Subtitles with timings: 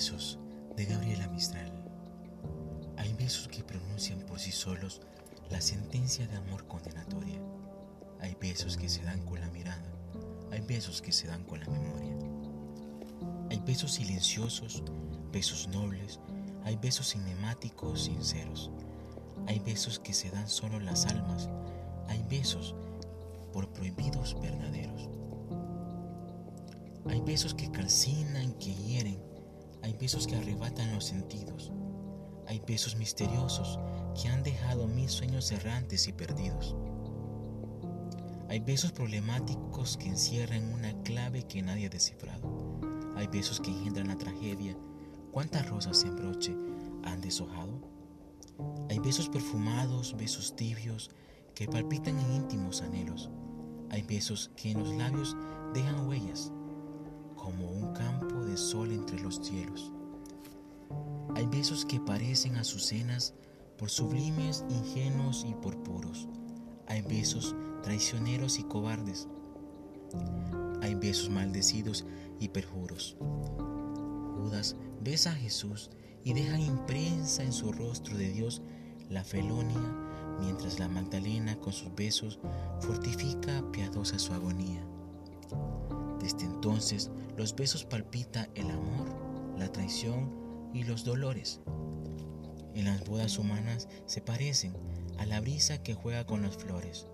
[0.00, 0.38] besos
[0.78, 1.70] de Gabriela Mistral.
[2.96, 5.02] Hay besos que pronuncian por sí solos
[5.50, 7.38] la sentencia de amor condenatoria.
[8.18, 9.92] Hay besos que se dan con la mirada.
[10.52, 12.16] Hay besos que se dan con la memoria.
[13.50, 14.82] Hay besos silenciosos,
[15.32, 16.18] besos nobles.
[16.64, 18.70] Hay besos cinemáticos, sinceros.
[19.48, 21.50] Hay besos que se dan solo las almas.
[22.08, 22.74] Hay besos
[23.52, 25.10] por prohibidos verdaderos.
[27.06, 29.29] Hay besos que calcinan, que hieren.
[29.82, 31.72] Hay besos que arrebatan los sentidos.
[32.46, 33.78] Hay besos misteriosos
[34.20, 36.76] que han dejado mil sueños errantes y perdidos.
[38.48, 42.80] Hay besos problemáticos que encierran una clave que nadie ha descifrado.
[43.16, 44.76] Hay besos que engendran la tragedia.
[45.30, 46.56] ¿Cuántas rosas en broche
[47.04, 47.80] han deshojado?
[48.88, 51.10] Hay besos perfumados, besos tibios
[51.54, 53.30] que palpitan en íntimos anhelos.
[53.90, 55.36] Hay besos que en los labios
[55.72, 56.52] dejan huellas,
[57.40, 59.92] como un campo de sol entre los cielos.
[61.34, 63.34] Hay besos que parecen azucenas
[63.78, 66.28] por sublimes, ingenuos y por puros.
[66.86, 69.26] Hay besos traicioneros y cobardes.
[70.82, 72.04] Hay besos maldecidos
[72.38, 73.16] y perjuros.
[74.36, 75.90] Judas besa a Jesús
[76.24, 78.60] y deja imprensa en su rostro de Dios
[79.08, 79.80] la felonia,
[80.40, 82.38] mientras la Magdalena con sus besos
[82.80, 84.84] fortifica piadosa su agonía.
[86.32, 89.08] Desde entonces los besos palpita el amor,
[89.58, 91.60] la traición y los dolores.
[92.72, 94.72] En las bodas humanas se parecen
[95.18, 97.08] a la brisa que juega con las flores.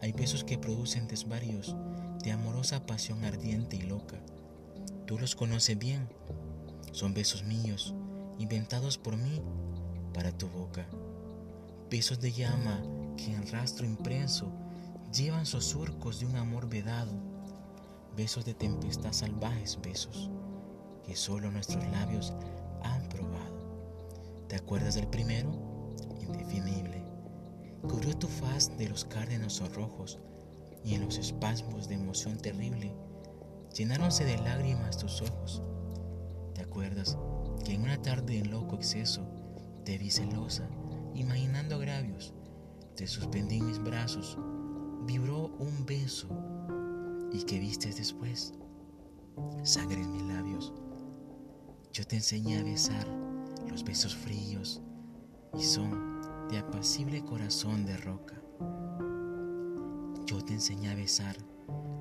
[0.00, 1.74] Hay besos que producen desvaríos
[2.22, 4.20] de amorosa pasión ardiente y loca.
[5.06, 6.08] Tú los conoces bien.
[6.92, 7.96] Son besos míos,
[8.38, 9.42] inventados por mí
[10.14, 10.86] para tu boca.
[11.90, 12.80] Besos de llama
[13.16, 14.52] que en rastro impreso
[15.12, 17.32] llevan sus surcos de un amor vedado.
[18.16, 20.30] Besos de tempestad salvajes, besos
[21.02, 22.34] que solo nuestros labios
[22.82, 24.46] han probado.
[24.48, 25.50] ¿Te acuerdas del primero?
[26.20, 27.02] Indefinible.
[27.80, 30.18] Cubrió tu faz de los cárdenos rojos
[30.84, 32.94] y en los espasmos de emoción terrible
[33.74, 35.62] llenáronse de lágrimas tus ojos.
[36.54, 37.16] ¿Te acuerdas
[37.64, 39.26] que en una tarde en loco exceso
[39.84, 40.68] te vi celosa,
[41.14, 42.34] imaginando agravios?
[42.94, 44.36] Te suspendí en mis brazos,
[45.06, 46.28] vibró un beso
[47.32, 48.54] y que viste después
[49.62, 50.72] sangre en mis labios.
[51.92, 53.06] Yo te enseñé a besar
[53.68, 54.82] los besos fríos
[55.58, 58.42] y son de apacible corazón de roca.
[60.26, 61.36] Yo te enseñé a besar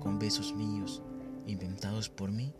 [0.00, 1.02] con besos míos
[1.46, 2.54] inventados por mí